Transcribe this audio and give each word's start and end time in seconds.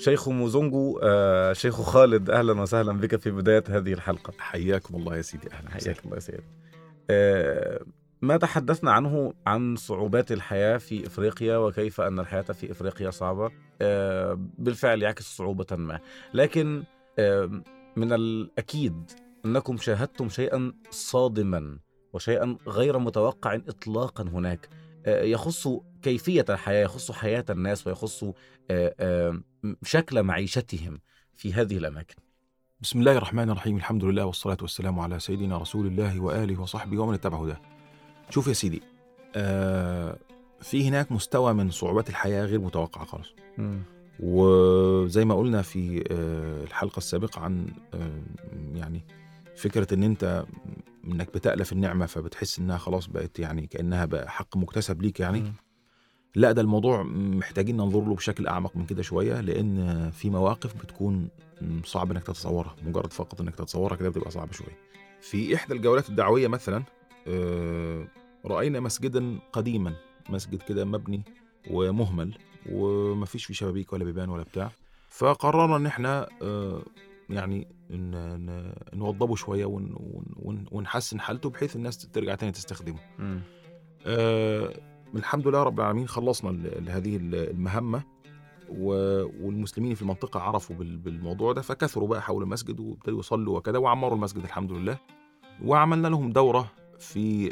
شيخ 0.00 0.28
موزونجو 0.28 1.00
آه 1.02 1.52
شيخ 1.52 1.80
خالد 1.80 2.30
أهلا 2.30 2.60
وسهلا 2.60 2.92
بك 2.92 3.16
في 3.16 3.30
بداية 3.30 3.64
هذه 3.68 3.92
الحلقة. 3.92 4.32
حياكم 4.38 4.96
الله 4.96 5.16
يا 5.16 5.22
سيدي 5.22 5.52
أهلا 5.52 5.70
حياك 5.70 6.04
الله 6.04 6.14
يا 6.14 6.20
سيدي. 6.20 6.42
آه 7.10 7.84
ما 8.22 8.36
تحدثنا 8.36 8.92
عنه 8.92 9.34
عن 9.46 9.76
صعوبات 9.76 10.32
الحياة 10.32 10.76
في 10.76 11.06
إفريقيا 11.06 11.56
وكيف 11.56 12.00
أن 12.00 12.20
الحياة 12.20 12.42
في 12.42 12.70
إفريقيا 12.70 13.10
صعبة؟ 13.10 13.50
آه 13.82 14.38
بالفعل 14.58 15.02
يعكس 15.02 15.36
صعوبة 15.36 15.76
ما. 15.76 16.00
لكن 16.34 16.82
آه 17.18 17.62
من 17.96 18.12
الأكيد 18.12 19.10
أنكم 19.44 19.76
شاهدتم 19.76 20.28
شيئا 20.28 20.72
صادما 20.90 21.78
وشيئا 22.12 22.56
غير 22.68 22.98
متوقع 22.98 23.54
اطلاقا 23.54 24.24
هناك. 24.24 24.68
يخص 25.06 25.68
كيفية 26.02 26.44
الحياة 26.48 26.84
يخص 26.84 27.12
حياة 27.12 27.44
الناس 27.50 27.86
ويخص 27.86 28.24
شكل 29.82 30.22
معيشتهم 30.22 31.00
في 31.36 31.54
هذه 31.54 31.76
الأماكن. 31.76 32.14
بسم 32.80 32.98
الله 32.98 33.12
الرحمن 33.12 33.50
الرحيم. 33.50 33.76
الحمد 33.76 34.04
لله 34.04 34.24
والصلاة 34.24 34.56
والسلام 34.62 35.00
على 35.00 35.20
سيدنا 35.20 35.58
رسول 35.58 35.86
الله 35.86 36.20
وآله 36.20 36.60
وصحبه 36.60 36.98
ومن 36.98 37.14
اتبعه 37.14 37.46
ده 37.46 37.60
شوف 38.30 38.46
يا 38.46 38.52
سيدي 38.52 38.82
آه 39.36 40.18
في 40.60 40.88
هناك 40.88 41.12
مستوى 41.12 41.52
من 41.54 41.70
صعوبات 41.70 42.08
الحياة 42.08 42.44
غير 42.44 42.60
متوقعة 42.60 43.04
خالص. 43.04 43.28
وزي 44.20 45.24
ما 45.24 45.34
قلنا 45.34 45.62
في 45.62 46.04
آه 46.10 46.64
الحلقة 46.64 46.98
السابقة 46.98 47.40
عن 47.40 47.66
آه 47.94 48.22
يعني 48.74 49.04
فكرة 49.56 49.94
إن 49.94 50.02
أنت 50.02 50.44
إنك 51.04 51.34
بتألف 51.34 51.72
النعمة 51.72 52.06
فبتحس 52.06 52.58
إنها 52.58 52.78
خلاص 52.78 53.06
بقت 53.06 53.38
يعني 53.38 53.66
كأنها 53.66 54.04
بقى 54.04 54.30
حق 54.30 54.56
مكتسب 54.56 55.02
ليك 55.02 55.20
يعني. 55.20 55.40
م. 55.40 55.52
لا 56.34 56.52
ده 56.52 56.62
الموضوع 56.62 57.02
محتاجين 57.12 57.76
ننظر 57.76 58.00
له 58.00 58.14
بشكل 58.14 58.46
أعمق 58.46 58.76
من 58.76 58.86
كده 58.86 59.02
شوية 59.02 59.40
لأن 59.40 60.10
في 60.10 60.30
مواقف 60.30 60.74
بتكون 60.82 61.28
صعب 61.84 62.10
إنك 62.10 62.22
تتصورها 62.22 62.76
مجرد 62.86 63.12
فقط 63.12 63.40
إنك 63.40 63.56
تتصورها 63.56 63.96
كده 63.96 64.08
بتبقى 64.08 64.30
صعبة 64.30 64.52
شوية. 64.52 64.78
في 65.20 65.54
إحدى 65.54 65.74
الجولات 65.74 66.08
الدعوية 66.08 66.48
مثلا 66.48 66.82
رأينا 68.46 68.80
مسجدا 68.80 69.38
قديما 69.52 69.94
مسجد 70.28 70.62
كده 70.62 70.84
مبني 70.84 71.22
ومهمل 71.70 72.34
ومفيش 72.72 73.44
فيه 73.44 73.54
شبابيك 73.54 73.92
ولا 73.92 74.04
بيبان 74.04 74.28
ولا 74.28 74.42
بتاع. 74.42 74.70
فقررنا 75.08 75.76
إن 75.76 75.86
إحنا 75.86 76.28
يعني 77.30 77.68
نوضبه 78.94 79.36
شوية 79.36 79.66
ونحسن 80.72 81.20
حالته 81.20 81.50
بحيث 81.50 81.76
الناس 81.76 81.98
ترجع 81.98 82.34
تاني 82.34 82.52
تستخدمه. 82.52 82.98
الحمد 85.14 85.48
لله 85.48 85.62
رب 85.62 85.80
العالمين 85.80 86.08
خلصنا 86.08 86.50
لهذه 86.78 87.18
المهمة 87.22 88.02
والمسلمين 89.40 89.94
في 89.94 90.02
المنطقة 90.02 90.40
عرفوا 90.40 90.76
بالموضوع 90.76 91.52
ده 91.52 91.62
فكثروا 91.62 92.08
بقى 92.08 92.22
حول 92.22 92.42
المسجد 92.42 92.80
وابتدوا 92.80 93.18
يصلوا 93.18 93.56
وكذا 93.58 93.78
وعمروا 93.78 94.14
المسجد 94.16 94.44
الحمد 94.44 94.72
لله. 94.72 94.98
وعملنا 95.64 96.08
لهم 96.08 96.32
دورة 96.32 96.72
في 96.98 97.48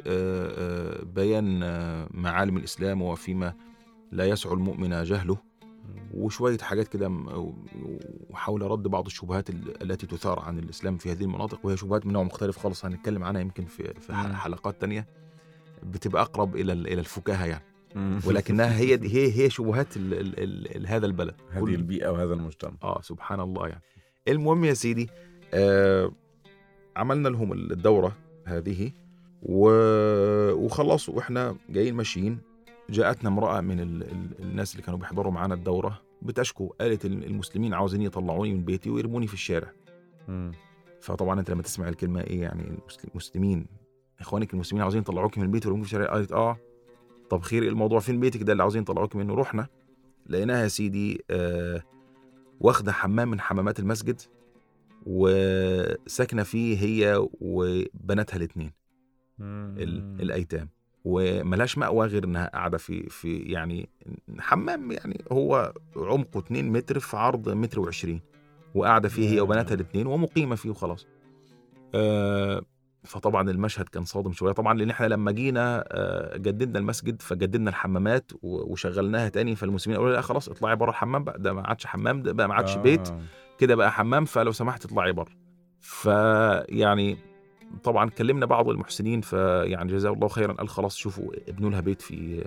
بيان 1.14 1.60
معالم 2.22 2.56
الإسلام 2.56 3.02
وفيما 3.02 3.54
لا 4.12 4.24
يسع 4.24 4.52
المؤمن 4.52 5.02
جهله 5.02 5.36
وشوية 6.14 6.58
حاجات 6.58 6.88
كده 6.88 7.10
وحول 8.30 8.62
رد 8.62 8.82
بعض 8.82 9.06
الشبهات 9.06 9.50
التي 9.82 10.06
تثار 10.06 10.40
عن 10.40 10.58
الإسلام 10.58 10.96
في 10.96 11.12
هذه 11.12 11.22
المناطق 11.22 11.66
وهي 11.66 11.76
شبهات 11.76 12.06
من 12.06 12.12
نوع 12.12 12.22
مختلف 12.22 12.58
خالص 12.58 12.84
هنتكلم 12.84 13.24
عنها 13.24 13.40
يمكن 13.40 13.64
في 13.64 13.94
في 14.00 14.12
حلقات 14.14 14.80
تانية. 14.80 15.08
بتبقى 15.82 16.22
أقرب 16.22 16.56
إلى 16.56 16.72
إلى 16.72 17.00
الفكاهة 17.00 17.46
يعني. 17.46 17.64
ولكنها 18.26 18.78
هي 18.78 18.94
هي 19.02 19.32
هي 19.32 19.50
شبهات 19.50 19.96
ال 19.96 20.14
ال 20.14 20.76
ال 20.76 20.86
هذا 20.86 21.06
البلد. 21.06 21.34
هذه 21.50 21.74
البيئة 21.74 22.08
وهذا 22.08 22.34
المجتمع. 22.34 22.72
آه 22.82 23.00
سبحان 23.02 23.40
الله 23.40 23.68
يعني. 23.68 23.82
المهم 24.28 24.64
يا 24.64 24.74
سيدي 24.74 25.08
آه 25.54 26.12
عملنا 26.96 27.28
لهم 27.28 27.52
الدورة 27.52 28.16
هذه 28.44 28.92
و... 29.42 29.70
وخلاص 30.52 31.08
وإحنا 31.08 31.56
جايين 31.68 31.94
ماشيين. 31.94 32.38
جاءتنا 32.90 33.28
امرأة 33.28 33.60
من 33.60 33.80
ال... 33.80 34.02
ال... 34.02 34.26
الناس 34.40 34.72
اللي 34.72 34.82
كانوا 34.82 34.98
بيحضروا 34.98 35.32
معانا 35.32 35.54
الدورة 35.54 36.00
بتشكو. 36.22 36.66
قالت 36.80 37.04
المسلمين 37.04 37.74
عاوزين 37.74 38.02
يطلعوني 38.02 38.54
من 38.54 38.64
بيتي 38.64 38.90
ويرموني 38.90 39.26
في 39.26 39.34
الشارع. 39.34 39.72
م. 40.28 40.50
فطبعا 41.00 41.40
أنت 41.40 41.50
لما 41.50 41.62
تسمع 41.62 41.88
الكلمة 41.88 42.20
إيه 42.20 42.42
يعني 42.42 42.78
المسلمين 43.12 43.66
إخوانك 44.20 44.54
المسلمين 44.54 44.82
عاوزين 44.82 45.00
يطلعوك 45.00 45.38
من 45.38 45.44
البيت 45.44 45.66
ويرموك 45.66 45.84
في 45.86 45.92
الشارع 45.92 46.12
قالت 46.12 46.32
آه. 46.32 46.56
طب 47.30 47.42
خير 47.42 47.62
الموضوع 47.62 48.00
فين 48.00 48.20
بيتك 48.20 48.42
ده 48.42 48.52
اللي 48.52 48.62
عاوزين 48.62 48.82
يطلعوك 48.82 49.16
منه؟ 49.16 49.34
رحنا 49.34 49.66
لقيناها 50.26 50.62
يا 50.62 50.68
سيدي 50.68 51.24
آه 51.30 51.82
واخدة 52.60 52.92
حمام 52.92 53.30
من 53.30 53.40
حمامات 53.40 53.78
المسجد 53.80 54.20
وساكنة 55.06 56.42
فيه 56.42 56.78
هي 56.78 57.26
وبناتها 57.40 58.36
الاثنين 58.36 58.72
الأيتام. 60.20 60.68
وملهاش 61.04 61.78
مأوى 61.78 62.06
غير 62.06 62.24
إنها 62.24 62.46
قاعدة 62.46 62.78
في 62.78 63.08
في 63.08 63.38
يعني 63.38 63.88
حمام 64.38 64.92
يعني 64.92 65.24
هو 65.32 65.72
عمقه 65.96 66.38
2 66.38 66.72
متر 66.72 66.98
في 66.98 67.16
عرض 67.16 67.48
متر 67.48 67.80
وعشرين. 67.80 68.20
وقاعدة 68.74 69.08
فيه 69.08 69.28
هي 69.30 69.40
وبناتها 69.40 69.74
الاثنين 69.74 70.06
ومقيمة 70.06 70.56
فيه 70.56 70.70
وخلاص. 70.70 71.06
آه 71.94 72.62
فطبعا 73.04 73.50
المشهد 73.50 73.88
كان 73.88 74.04
صادم 74.04 74.32
شوية. 74.32 74.52
طبعا 74.52 74.74
لأن 74.74 74.90
إحنا 74.90 75.06
لما 75.06 75.32
جينا 75.32 75.84
جددنا 76.36 76.78
المسجد 76.78 77.22
فجددنا 77.22 77.70
الحمامات 77.70 78.30
وشغلناها 78.42 79.28
تاني 79.28 79.56
فالمسلمين 79.56 79.98
قالوا 80.00 80.12
لا 80.14 80.20
خلاص 80.20 80.48
اطلعي 80.48 80.76
بره 80.76 80.90
الحمام 80.90 81.24
بقى 81.24 81.38
ده 81.38 81.52
ما 81.52 81.62
عادش 81.66 81.86
حمام 81.86 82.22
ده 82.22 82.32
بقى 82.32 82.48
ما 82.48 82.54
عادش 82.54 82.76
آه. 82.76 82.80
بيت 82.82 83.08
كده 83.58 83.74
بقى 83.74 83.92
حمام 83.92 84.24
فلو 84.24 84.52
سمحت 84.52 84.84
اطلعي 84.84 85.12
بره 85.12 85.32
فيعني 85.80 87.16
طبعا 87.84 88.10
كلمنا 88.10 88.46
بعض 88.46 88.68
المحسنين 88.68 89.20
فيعني 89.20 89.92
جزاه 89.92 90.12
الله 90.12 90.28
خيرا 90.28 90.52
قال 90.52 90.68
خلاص 90.68 90.96
شوفوا 90.96 91.32
ابنوا 91.48 91.70
لها 91.70 91.80
بيت 91.80 92.02
في 92.02 92.44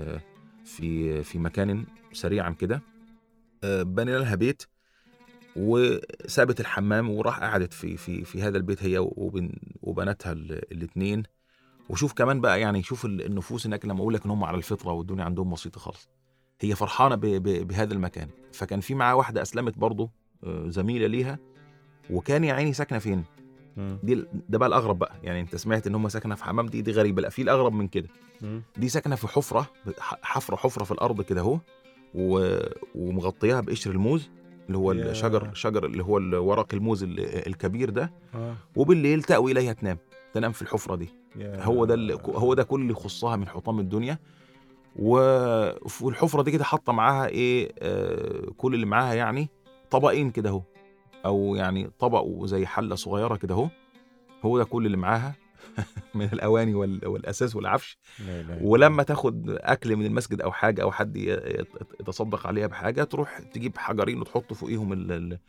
في 0.66 1.24
في 1.24 1.40
مكان 1.40 1.86
سريعا 2.14 2.50
كده. 2.50 2.82
بنينا 3.64 4.18
لها 4.18 4.36
بيت. 4.36 4.64
وسابت 5.56 6.60
الحمام 6.60 7.10
وراح 7.10 7.40
قعدت 7.40 7.74
في 7.74 7.98
في 7.98 8.24
في 8.24 8.42
هذا 8.42 8.58
البيت 8.58 8.84
هي 8.84 8.98
وبن 9.00 9.52
وبناتها 9.82 10.32
الاثنين 10.32 11.24
وشوف 11.90 12.14
كمان 12.14 12.42
بقى 12.42 12.62
يعني 12.62 12.84
شوف 12.84 13.06
النفوس 13.06 13.68
هناك 13.68 13.86
لما 13.86 14.00
أقول 14.00 14.14
لك 14.14 14.26
إن 14.26 14.32
هم 14.32 14.44
على 14.44 14.58
الفطرة 14.58 14.92
والدنيا 14.92 15.24
عندهم 15.24 15.54
بسيطة 15.54 15.80
خالص. 15.80 16.10
هي 16.62 16.76
فرحانة 16.76 17.16
ب 17.16 17.22
ب 17.26 17.68
بهذا 17.68 17.94
المكان. 17.94 18.30
فكان 18.54 18.80
في 18.80 18.96
معاه 18.96 19.16
واحدة 19.16 19.42
أسلمت 19.42 19.78
برضه 19.78 20.10
زميلة 20.68 21.08
ليها 21.08 21.40
وكان 22.10 22.44
يا 22.44 22.54
عيني 22.54 22.74
ساكنة 22.74 23.00
فين؟ 23.00 23.24
دي 24.04 24.26
ده 24.50 24.58
بقى 24.58 24.68
الأغرب 24.68 25.00
بقى. 25.00 25.16
يعني 25.24 25.42
أنت 25.42 25.56
سمعت 25.56 25.88
إن 25.88 25.96
هم 25.96 26.10
ساكنة 26.10 26.36
في 26.36 26.44
حمام 26.44 26.66
دي 26.66 26.82
دي 26.82 26.92
غريبة. 26.92 27.22
لا 27.22 27.30
في 27.30 27.42
الأغرب 27.42 27.74
من 27.74 27.88
كده. 27.88 28.08
دي 28.78 28.90
ساكنة 28.90 29.16
في 29.16 29.28
حفرة 29.28 29.72
حفرة 30.02 30.56
حفرة 30.56 30.84
في 30.84 30.92
الأرض 30.92 31.22
كده 31.22 31.42
أهو 31.42 31.60
ومغطياها 32.96 33.62
بقشر 33.62 33.92
الموز. 33.92 34.30
اللي 34.72 34.78
هو 34.78 34.92
الشجر 34.92 35.50
شجر 35.54 35.86
اللي 35.86 36.04
هو 36.04 36.16
ورق 36.50 36.68
الموز 36.74 37.04
الكبير 37.10 37.90
ده 37.90 38.12
آه. 38.36 38.56
وبالليل 38.76 39.24
تأوي 39.24 39.52
إليها 39.52 39.74
تنام 39.74 39.98
تنام 40.34 40.52
في 40.52 40.62
الحفرة 40.62 40.96
دي. 40.96 41.10
هو 41.42 41.86
ده 41.86 42.18
هو 42.26 42.54
ده 42.54 42.64
كل 42.64 42.82
اللي 42.82 42.92
يخصها 42.92 43.36
من 43.36 43.48
حطام 43.48 43.80
الدنيا. 43.80 44.20
و- 44.96 45.72
والحفرة 46.02 46.42
دي 46.42 46.52
كده 46.52 46.64
حاطة 46.64 46.94
معاها 46.94 47.28
إيه 47.28 47.72
آه 47.80 48.46
كل 48.58 48.74
اللي 48.74 48.86
معاها 48.86 49.14
يعني 49.14 49.50
طبقين 49.90 50.32
كده 50.32 50.50
أهو 50.50 50.62
أو 51.26 51.56
يعني 51.56 51.92
طبق 52.00 52.22
وزي 52.22 52.66
حلة 52.66 52.96
صغيرة 52.96 53.36
كده 53.36 53.56
أهو. 53.56 53.68
هو 54.46 54.58
ده 54.58 54.64
كل 54.64 54.86
اللي 54.86 54.98
معاها. 54.98 55.36
من 56.16 56.26
الأواني 56.34 56.74
وال- 56.74 57.08
والأساس 57.08 57.56
والعفش. 57.56 57.98
لا 58.28 58.60
ولما 58.62 59.04
تاخد 59.04 59.50
أكل 59.50 59.96
من 59.96 60.06
المسجد 60.06 60.42
أو 60.42 60.52
حاجة 60.52 60.82
أو 60.82 60.92
حد 60.92 61.16
يتصدق 62.00 62.48
عليها 62.48 62.68
بحاجة 62.68 63.04
تروح 63.04 63.40
تجيب 63.40 63.78
حجرين 63.78 64.22
وتحط 64.22 64.54
فوقيهم 64.54 64.94
ال- 64.94 65.12
ال- 65.12 65.40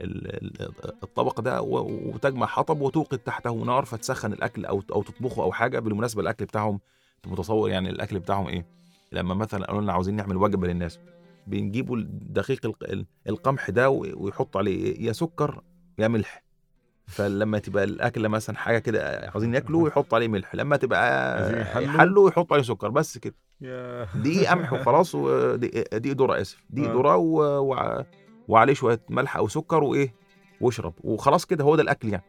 ال- 0.00 0.62
ال- 0.62 0.92
الطبق 1.02 1.40
ده 1.40 1.62
وتجمع 1.62 2.46
حطب 2.46 2.80
وتوقد 2.80 3.18
تحته 3.18 3.52
نار 3.64 3.84
فتسخن 3.84 4.32
الأكل 4.32 4.64
أو 4.64 4.82
أو 4.92 5.02
تطبخه 5.02 5.42
أو 5.42 5.52
حاجة 5.52 5.78
بالمناسبة 5.78 6.22
الأكل 6.22 6.44
بتاعهم. 6.44 6.80
متصور 7.26 7.70
يعني 7.70 7.90
الأكل 7.90 8.18
بتاعهم 8.18 8.48
إيه؟ 8.48 8.66
لما 9.12 9.34
مثلا 9.34 9.66
قالوا 9.66 9.80
لنا 9.82 9.92
عاوزين 9.92 10.16
نعمل 10.16 10.36
وجبة 10.36 10.66
للناس 10.68 10.98
بنجيبوا 11.46 11.98
دقيق 12.10 12.66
الق- 12.66 12.84
ال- 12.84 13.06
القمح 13.28 13.70
ده 13.70 13.90
ويحط 13.90 14.56
عليه 14.56 15.06
يا 15.06 15.12
سكر 15.12 15.62
يا 15.98 16.08
ملح. 16.08 16.42
فلما 17.08 17.58
تبقى 17.58 17.84
الاكله 17.84 18.28
مثلا 18.28 18.56
حاجة 18.56 18.78
كده 18.78 19.30
عاوزين 19.32 19.54
ياكلوا 19.54 19.82
ويحط 19.84 20.14
عليه 20.14 20.28
ملح 20.28 20.54
لما 20.54 20.76
تبقى 20.76 21.34
عايزين؟ 21.34 21.84
يحلوا؟ 21.84 22.24
ويحط 22.24 22.52
عليه 22.52 22.62
سكر 22.62 22.88
بس 22.88 23.18
كده. 23.18 23.34
دي 24.14 24.46
قمح 24.46 24.72
وخلاص 24.72 25.14
ودي 25.14 25.84
دي 25.92 26.12
ذرة 26.12 26.40
آسف. 26.40 26.64
دي 26.70 26.86
آه. 26.86 26.92
ذرة 26.92 27.16
و... 27.16 27.36
وع- 27.68 28.04
وعليه 28.48 28.74
شوية 28.74 29.00
ملح 29.08 29.36
أو 29.36 29.48
سكر 29.48 29.84
وإيه 29.84 30.14
واشرب. 30.60 30.94
وخلاص 31.04 31.46
كده 31.46 31.64
هو 31.64 31.76
ده 31.76 31.82
الأكل 31.82 32.08
يعني. 32.08 32.24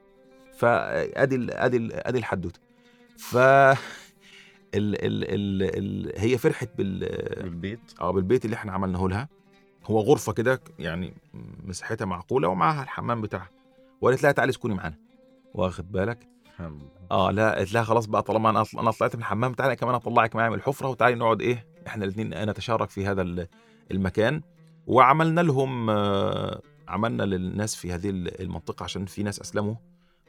فأدي 0.57 1.35
ال- 1.35 1.51
أدي 1.51 1.77
ال- 1.77 2.07
أدي 2.07 2.17
الحدوتة. 2.17 2.59
ف 3.17 3.37
ال... 3.37 3.75
ال... 4.75 4.95
ال... 5.23 5.63
ال... 6.07 6.11
هي 6.19 6.37
فرحت 6.37 6.69
بال 6.77 6.99
بالبيت؟ 7.43 7.79
آه 8.01 8.11
بالبيت 8.11 8.45
اللي 8.45 8.55
إحنا 8.55 8.71
عملناه 8.71 9.07
لها. 9.07 9.29
هو 9.85 9.99
غرفة 9.99 10.33
كده 10.33 10.61
يعني 10.79 11.13
مساحتها 11.65 12.05
معقولة 12.05 12.47
ومعاها 12.47 12.83
الحمام 12.83 13.21
بتاعها. 13.21 13.49
وقالت 14.01 14.23
لها 14.23 14.31
تعالي 14.31 14.49
اسكني 14.49 14.73
معانا. 14.75 14.95
واخد 15.53 15.91
بالك؟ 15.91 16.29
آه 17.11 17.31
لا 17.31 17.59
قلت 17.59 17.73
لها 17.73 17.83
خلاص 17.83 18.05
بقى 18.05 18.23
طالما 18.23 18.49
أنا 18.49 18.65
أنا 18.79 18.91
طلعت 18.91 19.15
من 19.15 19.21
الحمام 19.21 19.53
تعالي 19.53 19.75
كمان 19.75 19.95
أطلعك 19.95 20.35
معايا 20.35 20.49
من 20.49 20.55
الحفرة 20.55 20.87
وتعالي 20.89 21.15
نقعد 21.15 21.41
إيه 21.41 21.67
إحنا 21.87 22.03
الاثنين 22.05 22.49
نتشارك 22.49 22.89
في 22.89 23.05
هذا 23.07 23.21
ال- 23.21 23.47
المكان. 23.91 24.41
وعملنا 24.87 25.41
لهم 25.41 25.89
آه، 25.89 26.61
عملنا 26.87 27.23
للناس 27.23 27.75
في 27.75 27.91
هذه 27.93 28.09
المنطقة 28.09 28.83
عشان 28.83 29.05
في 29.05 29.23
ناس 29.23 29.39
أسلموا 29.39 29.75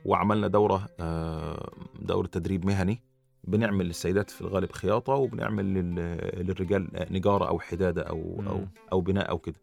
وعملنا 0.05 0.47
دورة 0.47 0.87
آه، 1.01 1.71
دورة 2.01 2.27
تدريب 2.27 2.67
مهني. 2.67 3.03
بنعمل 3.45 3.87
للسيدات 3.87 4.31
في 4.31 4.41
الغالب 4.41 4.73
خياطة 4.73 5.13
وبنعمل 5.13 5.65
لل- 5.75 6.45
للرجال 6.47 6.89
نجارة 7.11 7.49
أو 7.49 7.61
حدادة 7.61 8.03
أو 8.03 8.43
أو. 8.47 8.65
أو 8.93 9.01
بناء 9.01 9.31
أو 9.31 9.39
كده. 9.39 9.61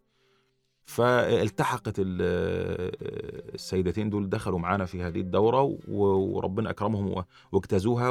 فالتحقت 0.87 1.95
ال- 1.99 2.21
السيدتين 3.55 4.09
دول 4.09 4.29
دخلوا 4.29 4.59
معانا 4.59 4.85
في 4.85 5.01
هذه 5.03 5.19
الدورة 5.21 5.61
و- 5.61 5.75
وربنا 6.35 6.69
أكرمهم 6.69 7.07
و- 7.11 7.23
واجتازوها 7.51 8.09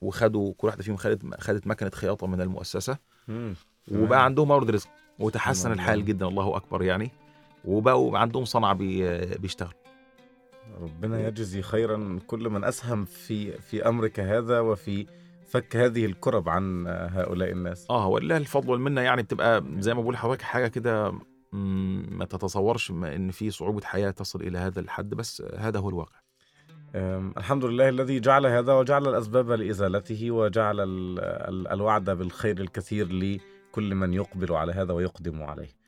وخدوا 0.00 0.52
كل 0.56 0.66
واحدة 0.66 0.82
فيهم 0.82 0.96
خدت 0.96 1.40
خدت 1.40 1.66
مكنة 1.66 1.90
خياطة 1.90 2.26
من. 2.26 2.36
تمام. 3.26 3.54
وبقى 4.02 4.24
عندهم 4.24 4.48
مورد 4.48 4.70
رزق 4.70 4.88
وتحسن. 5.18 5.72
الحال 5.72 6.04
جدا 6.04 6.26
الله 6.28 6.56
أكبر 6.56 6.82
يعني 6.82 7.10
وبقوا 7.64 8.18
عندهم 8.18 8.44
صنعه 8.44 8.72
بي 8.74 9.18
بيشتغلوا 9.36 9.72
ربنا 10.80 11.26
يجزي 11.28 11.62
خيرا 11.62 12.18
كل 12.26 12.48
من 12.48 12.64
أسهم 12.64 13.04
في 13.04 13.52
في 13.52 13.88
أمرك 13.88 14.20
هذا 14.20 14.60
وفي 14.60 15.06
فك 15.48 15.76
هذه 15.76 16.04
الكرب 16.06 16.48
عن 16.48 16.86
هؤلاء 16.88 17.50
الناس 17.50 17.86
آه 17.90 18.06
ولله 18.08 18.36
الفضل 18.36 18.70
والمنه 18.70 19.00
يعني 19.00 19.22
بتبقى 19.22 19.64
زي 19.78 19.94
ما 19.94 20.00
بقول 20.02 20.14
لحضرتك 20.14 20.42
حاجة 20.42 20.68
كده 20.68 21.12
ما 21.52 22.24
تتصورش 22.24 22.90
ما 22.90 23.14
إن 23.16 23.30
في 23.30 23.50
صعوبة 23.50 23.84
حياة 23.84 24.10
تصل 24.10 24.40
إلى 24.40 24.58
هذا 24.58 24.80
الحد 24.80 25.10
بس 25.10 25.42
هذا 25.56 25.78
هو 25.78 25.88
الواقع. 25.88 26.16
الحمد 27.36 27.64
لله 27.64 27.88
الذي 27.88 28.20
جعل 28.20 28.46
هذا 28.46 28.72
وجعل 28.72 29.08
الأسباب 29.08 29.50
لإزالته 29.50 30.30
وجعل 30.30 30.80
ال- 30.80 31.20
ال- 31.20 31.68
الوعد 31.68 32.10
بالخير 32.10 32.60
الكثير 32.60 33.12
لكل 33.12 33.94
من 33.94 34.14
يقبل 34.14 34.52
على 34.52 34.72
هذا 34.72 34.92
ويقدم 34.92 35.42
عليه. 35.42 35.78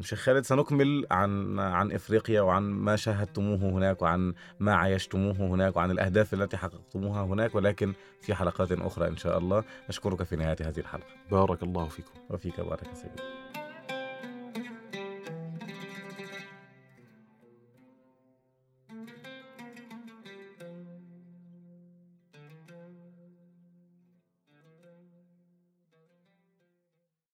شيخ 0.00 0.18
خالد 0.18 0.44
سنكمل 0.44 1.06
عن 1.10 1.58
عن 1.58 1.92
إفريقيا 1.92 2.40
وعن 2.40 2.62
ما 2.62 2.96
شاهدتموه 2.96 3.56
هناك 3.56 4.02
وعن 4.02 4.34
ما 4.60 4.74
عايشتموه 4.74 5.32
هناك 5.36 5.76
وعن 5.76 5.90
الأهداف 5.90 6.34
التي 6.34 6.56
حققتموها 6.56 7.22
هناك 7.22 7.54
ولكن 7.54 7.92
في 8.20 8.34
حلقات 8.34 8.72
أخرى 8.72 9.08
إن 9.08 9.16
شاء 9.16 9.38
الله 9.38 9.64
اشكرك 9.88 10.22
في 10.22 10.36
نهاية 10.36 10.56
هذه 10.60 10.78
الحلقة. 10.78 11.06
بارك 11.30 11.62
الله 11.62 11.88
فيكم. 11.88 12.12
وفيك 12.30 12.60
بارك 12.60 12.94
سيدي. 12.94 13.37